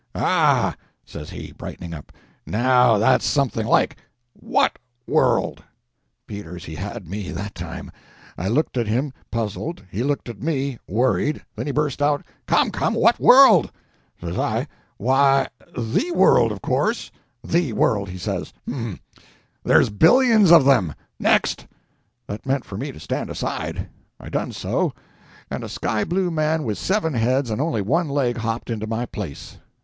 [0.15, 0.75] "Ah,"
[1.05, 2.11] says he, brightening up,
[2.47, 3.97] "now that's something like!
[4.33, 5.63] What world?"
[6.25, 7.91] Peters, he had me, that time.
[8.35, 11.43] I looked at him, puzzled, he looked at me, worried.
[11.55, 13.71] Then he burst out— "Come, come, what world?"
[14.19, 14.67] Says I,
[14.97, 17.11] "Why, the world, of course."
[17.43, 18.53] "The world!" he says.
[18.67, 18.99] "H'm!
[19.63, 20.95] there's billions of them!...
[21.19, 21.67] Next!"
[22.25, 23.87] That meant for me to stand aside.
[24.19, 24.93] I done so,
[25.51, 29.05] and a sky blue man with seven heads and only one leg hopped into my
[29.05, 29.59] place.